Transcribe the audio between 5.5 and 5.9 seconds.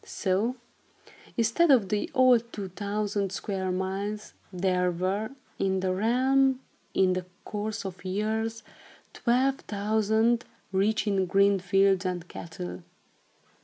in